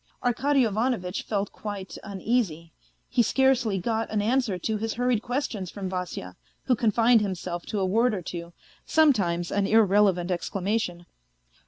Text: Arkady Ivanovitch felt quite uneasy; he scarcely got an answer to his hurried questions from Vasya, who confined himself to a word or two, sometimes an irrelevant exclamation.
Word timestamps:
Arkady 0.23 0.63
Ivanovitch 0.63 1.21
felt 1.21 1.51
quite 1.51 1.95
uneasy; 2.03 2.71
he 3.07 3.21
scarcely 3.21 3.77
got 3.77 4.09
an 4.09 4.19
answer 4.19 4.57
to 4.57 4.77
his 4.79 4.95
hurried 4.95 5.21
questions 5.21 5.69
from 5.69 5.87
Vasya, 5.87 6.35
who 6.63 6.75
confined 6.75 7.21
himself 7.21 7.67
to 7.67 7.79
a 7.79 7.85
word 7.85 8.15
or 8.15 8.23
two, 8.23 8.51
sometimes 8.83 9.51
an 9.51 9.67
irrelevant 9.67 10.31
exclamation. 10.31 11.05